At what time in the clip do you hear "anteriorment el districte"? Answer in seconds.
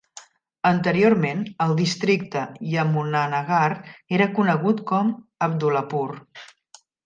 0.69-2.43